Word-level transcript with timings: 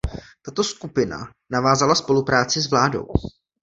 Tato 0.41 0.63
skupina 0.63 1.19
navázala 1.49 1.95
spolupráci 1.95 2.61
s 2.61 2.69
vládou. 2.71 3.07